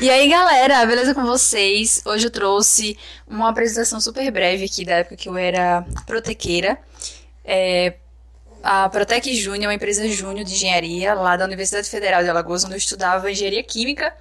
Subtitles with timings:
[0.00, 2.02] E aí, galera, beleza com vocês?
[2.04, 6.78] Hoje eu trouxe uma apresentação super breve aqui da época que eu era protequeira.
[7.44, 7.96] É,
[8.62, 12.64] a Protec Júnior é uma empresa júnior de engenharia lá da Universidade Federal de Alagoas,
[12.64, 14.14] onde eu estudava engenharia química.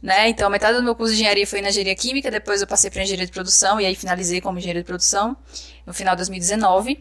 [0.00, 0.30] Né?
[0.30, 3.02] Então, metade do meu curso de engenharia foi na engenharia química, depois eu passei para
[3.02, 5.36] engenharia de produção e aí finalizei como engenharia de produção
[5.84, 6.98] no final de 2019.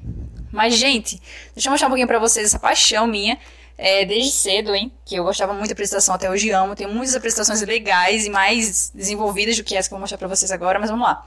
[0.51, 1.17] Mas, gente,
[1.55, 3.37] deixa eu mostrar um pouquinho para vocês essa paixão minha
[3.77, 4.91] é, desde cedo, hein?
[5.05, 6.75] Que eu gostava muito da apresentação, até hoje amo.
[6.75, 10.27] Tem muitas apresentações legais e mais desenvolvidas do que essa que eu vou mostrar pra
[10.27, 11.25] vocês agora, mas vamos lá.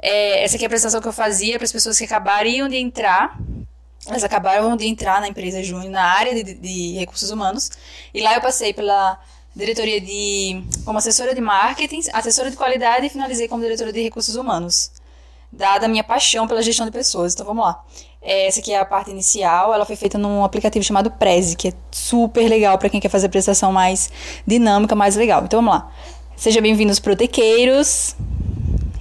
[0.00, 2.76] É, essa aqui é a apresentação que eu fazia para as pessoas que acabariam de
[2.76, 3.38] entrar.
[4.06, 7.70] Elas acabaram de entrar na empresa Júnior, na área de, de recursos humanos.
[8.12, 9.20] E lá eu passei pela
[9.54, 10.64] diretoria de.
[10.84, 14.90] como assessora de marketing, assessora de qualidade e finalizei como diretora de recursos humanos.
[15.52, 17.34] Dada a minha paixão pela gestão de pessoas.
[17.34, 17.84] Então vamos lá.
[18.22, 21.68] É, essa aqui é a parte inicial, ela foi feita num aplicativo chamado Prezi, que
[21.68, 24.10] é super legal para quem quer fazer a apresentação mais
[24.46, 25.42] dinâmica, mais legal.
[25.44, 25.92] Então vamos lá.
[26.36, 28.16] Sejam bem-vindos, protequeiros.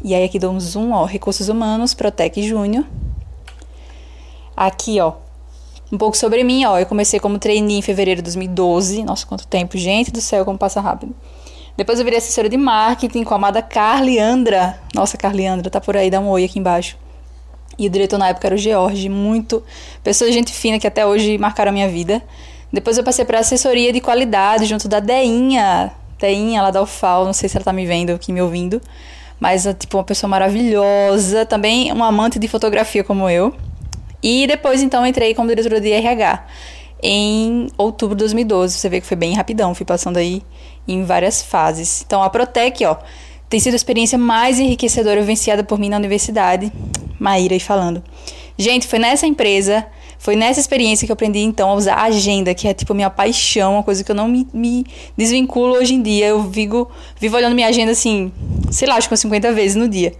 [0.03, 2.83] E aí aqui dou um zoom, ó, Recursos Humanos, Protec Júnior.
[4.57, 5.13] Aqui, ó,
[5.91, 6.79] um pouco sobre mim, ó.
[6.79, 9.03] Eu comecei como trainee em fevereiro de 2012.
[9.03, 11.15] Nossa, quanto tempo, gente do céu, como passa rápido.
[11.77, 14.79] Depois eu virei assessora de marketing com a amada Carliandra.
[14.93, 16.97] Nossa, Carliandra, tá por aí, dá um oi aqui embaixo.
[17.77, 19.63] E o diretor na época era o George, muito.
[20.03, 22.21] Pessoa de gente fina que até hoje marcaram a minha vida.
[22.71, 25.91] Depois eu passei para assessoria de qualidade junto da Deinha.
[26.19, 28.81] Deinha lá da UFAL, não sei se ela tá me vendo aqui, me ouvindo.
[29.39, 31.45] Mas, é, tipo, uma pessoa maravilhosa.
[31.45, 33.55] Também uma amante de fotografia como eu.
[34.21, 36.45] E depois, então, entrei como diretora de RH
[37.01, 38.77] em outubro de 2012.
[38.77, 40.41] Você vê que foi bem rapidão, fui passando aí
[40.87, 42.03] em várias fases.
[42.05, 42.97] Então, a Protec, ó,
[43.49, 46.71] tem sido a experiência mais enriquecedora vivenciada por mim na universidade.
[47.19, 48.03] Maíra aí falando.
[48.57, 49.85] Gente, foi nessa empresa,
[50.19, 53.09] foi nessa experiência que eu aprendi então a usar a agenda, que é tipo minha
[53.09, 54.85] paixão, uma coisa que eu não me, me
[55.17, 56.27] desvinculo hoje em dia.
[56.27, 58.31] Eu vivo, vivo olhando minha agenda assim,
[58.69, 60.13] sei lá, acho que umas 50 vezes no dia.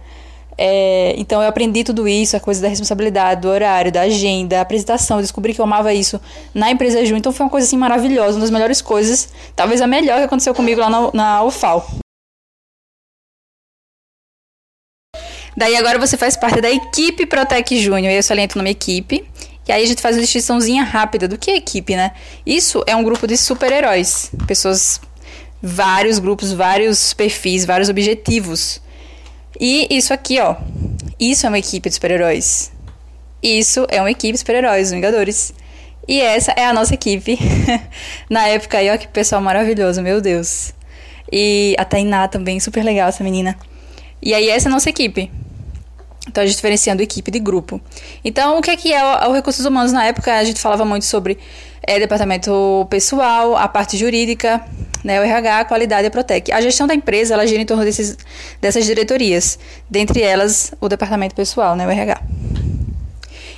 [0.56, 4.62] É, então eu aprendi tudo isso, a coisa da responsabilidade, do horário, da agenda, da
[4.62, 5.18] apresentação.
[5.18, 6.20] Eu descobri que eu amava isso
[6.54, 7.18] na empresa junto.
[7.18, 10.54] Então foi uma coisa assim maravilhosa, uma das melhores coisas, talvez a melhor que aconteceu
[10.54, 11.86] comigo lá na, na UFAL.
[15.56, 18.12] Daí agora você faz parte da equipe Protec Júnior.
[18.12, 19.24] Eu saliento numa equipe.
[19.68, 22.12] E aí a gente faz uma distinçãozinha rápida do que é equipe, né?
[22.44, 24.32] Isso é um grupo de super-heróis.
[24.46, 25.00] Pessoas,
[25.62, 28.81] vários grupos, vários perfis, vários objetivos.
[29.60, 30.56] E isso aqui, ó.
[31.18, 32.72] Isso é uma equipe de super-heróis.
[33.42, 35.52] Isso é uma equipe de super-heróis, Vingadores.
[36.06, 37.38] E essa é a nossa equipe.
[38.28, 40.72] Na época aí, ó, que pessoal maravilhoso, meu Deus.
[41.30, 43.56] E a Tainá também, super legal essa menina.
[44.20, 45.30] E aí essa é a nossa equipe.
[46.28, 47.80] Então a gente diferenciando equipe de grupo.
[48.24, 50.34] Então o que é que é o, o recursos humanos na época?
[50.34, 51.38] A gente falava muito sobre
[51.82, 54.64] é, departamento pessoal, a parte jurídica,
[55.02, 56.52] né, o RH, a qualidade e a Protec.
[56.52, 58.16] A gestão da empresa ela gira em torno desses,
[58.60, 59.58] dessas diretorias,
[59.90, 62.20] dentre elas o departamento pessoal, né, o RH.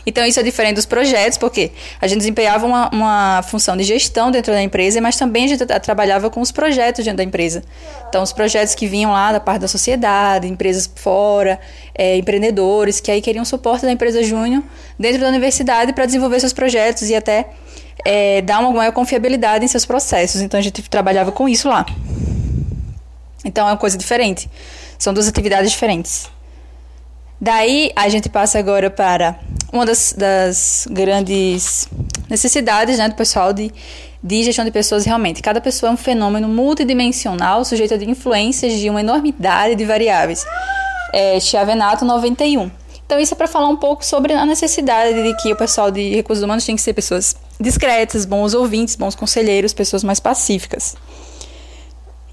[0.07, 1.71] Então, isso é diferente dos projetos, porque
[2.01, 5.65] a gente desempenhava uma, uma função de gestão dentro da empresa, mas também a gente
[5.81, 7.63] trabalhava com os projetos dentro da empresa.
[8.09, 11.59] Então, os projetos que vinham lá da parte da sociedade, empresas fora,
[11.95, 14.63] é, empreendedores, que aí queriam suporte da empresa júnior
[14.99, 17.47] dentro da universidade para desenvolver seus projetos e até
[18.05, 20.41] é, dar uma maior confiabilidade em seus processos.
[20.43, 21.87] Então, a gente trabalhava com isso lá.
[23.45, 24.51] Então, é uma coisa diferente.
[24.99, 26.31] São duas atividades diferentes.
[27.41, 29.39] Daí a gente passa agora para
[29.75, 31.89] uma das, das grandes
[32.31, 33.73] necessidades né, do pessoal de,
[34.23, 35.43] de gestão de pessoas realmente.
[35.43, 40.47] Cada pessoa é um fenômeno multidimensional, sujeito a influências de uma enormidade de variáveis.
[41.13, 42.71] É, Chiavenato 91.
[43.05, 46.15] Então, isso é para falar um pouco sobre a necessidade de que o pessoal de
[46.15, 50.97] recursos humanos tem que ser pessoas discretas, bons ouvintes, bons conselheiros, pessoas mais pacíficas.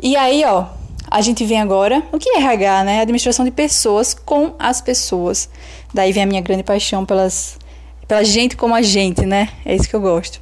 [0.01, 0.65] E aí, ó,
[1.11, 3.01] a gente vem agora, o que é RH, né?
[3.01, 5.49] Administração de pessoas com as pessoas.
[5.93, 7.59] Daí vem a minha grande paixão pelas,
[8.07, 9.49] pela gente como a gente, né?
[9.65, 10.41] É isso que eu gosto.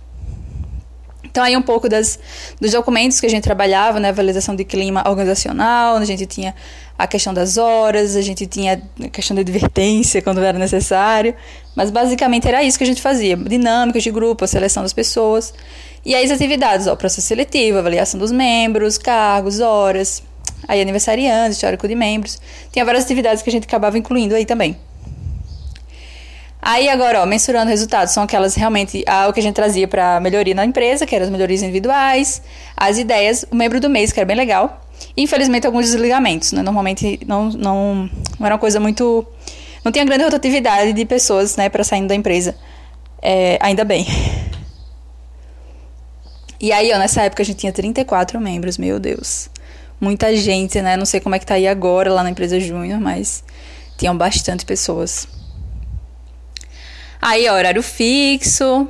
[1.23, 2.19] Então, aí um pouco das,
[2.61, 4.11] dos documentos que a gente trabalhava, né?
[4.11, 6.53] Validação de clima organizacional, a gente tinha
[6.95, 11.33] a questão das horas, a gente tinha a questão da advertência quando era necessário.
[11.75, 13.35] Mas, basicamente, era isso que a gente fazia.
[13.35, 15.51] Dinâmicas de grupo, a seleção das pessoas.
[16.05, 20.23] E aí as atividades, ó, processo seletivo, avaliação dos membros, cargos, horas,
[20.67, 22.39] aí aniversariantes, histórico de membros.
[22.71, 24.77] Tinha várias atividades que a gente acabava incluindo aí também.
[26.61, 30.19] Aí agora, ó, mensurando resultados, são aquelas realmente ah, o que a gente trazia para
[30.19, 32.41] melhoria na empresa, que eram as melhorias individuais,
[32.75, 34.81] as ideias, o membro do mês, que era bem legal.
[35.15, 36.61] E, infelizmente, alguns desligamentos, né?
[36.61, 39.25] Normalmente não, não, não era uma coisa muito.
[39.85, 42.53] Não tinha grande rotatividade de pessoas, né, para saindo da empresa.
[43.21, 44.05] É, ainda bem.
[46.59, 49.49] E aí, ó, nessa época a gente tinha 34 membros, meu Deus
[49.99, 50.95] muita gente, né?
[50.95, 53.43] Não sei como é que tá aí agora lá na empresa Júnior, mas
[53.97, 55.27] tinham bastante pessoas.
[57.21, 58.87] Aí, horário fixo.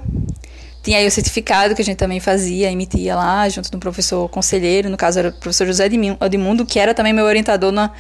[0.82, 4.90] Tinha aí o certificado que a gente também fazia, emitia lá, junto do professor conselheiro,
[4.90, 7.92] no caso era o professor José Edmundo, que era também meu orientador na,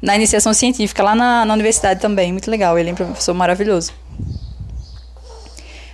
[0.00, 2.30] na iniciação científica, lá na, na universidade também.
[2.30, 3.92] Muito legal, ele é um professor maravilhoso.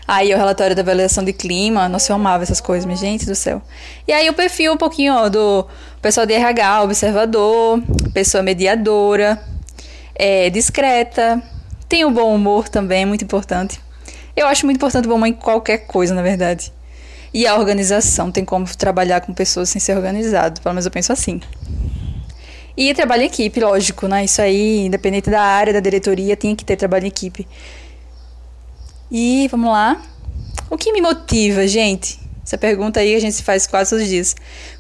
[0.07, 3.35] Aí o relatório da avaliação de clima, nossa, eu amava essas coisas, minha gente do
[3.35, 3.63] céu.
[4.07, 5.67] E aí o perfil um pouquinho ó, do
[6.03, 9.43] pessoal de RH, observador, pessoa mediadora,
[10.15, 11.43] é, discreta,
[11.89, 13.81] tem o bom humor também, muito importante.
[14.37, 16.73] Eu acho muito importante o bom humor em qualquer coisa, na verdade.
[17.33, 21.13] E a organização, tem como trabalhar com pessoas sem ser organizado, pelo menos eu penso
[21.13, 21.41] assim.
[22.77, 24.25] E trabalho em equipe, lógico, né?
[24.25, 27.47] Isso aí, independente da área, da diretoria, tem que ter trabalho em equipe.
[29.17, 30.03] E vamos lá.
[30.69, 32.19] O que me motiva, gente?
[32.45, 34.35] Essa pergunta aí a gente se faz quase todos os dias.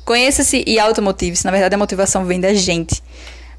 [0.04, 1.44] Conheça-se e automotive-se.
[1.44, 3.00] Na verdade, a motivação vem da gente.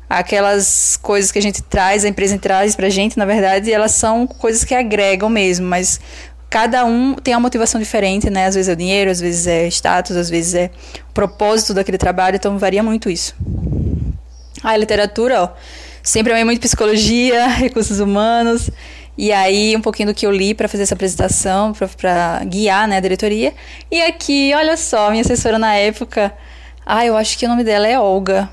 [0.10, 4.28] Aquelas coisas que a gente traz, a empresa traz pra gente, na verdade, elas são
[4.28, 5.98] coisas que agregam mesmo, mas
[6.50, 8.46] cada um tem uma motivação diferente, né?
[8.48, 10.72] Às vezes é o dinheiro, às vezes é status, às vezes é
[11.10, 13.34] o propósito daquele trabalho, então varia muito isso.
[14.62, 15.50] Ah, a literatura, ó,
[16.04, 18.70] sempre amei muito psicologia, recursos humanos.
[19.18, 22.98] E aí, um pouquinho do que eu li para fazer essa apresentação, para guiar né,
[22.98, 23.54] a diretoria.
[23.90, 26.34] E aqui, olha só, minha assessora na época.
[26.86, 28.50] Ah, eu acho que o nome dela é Olga.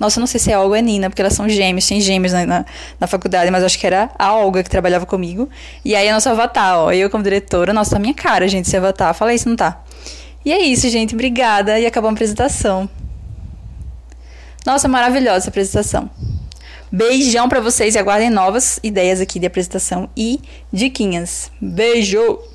[0.00, 2.00] Nossa, eu não sei se é Olga ou é Nina, porque elas são gêmeas, tem
[2.00, 2.64] gêmeos na, na,
[2.98, 5.48] na, faculdade, mas acho que era a Olga que trabalhava comigo.
[5.84, 8.76] E aí, a nossa avatar, ó, eu como diretora, nossa, tá minha cara, gente, esse
[8.76, 9.14] avatar.
[9.14, 9.82] Fala isso, não tá?
[10.44, 11.78] E é isso, gente, obrigada.
[11.78, 12.90] E acabou a apresentação.
[14.66, 16.10] Nossa, maravilhosa essa apresentação.
[16.92, 20.38] Beijão para vocês e aguardem novas ideias aqui de apresentação e
[20.70, 21.50] diquinhas.
[21.58, 22.51] Beijo!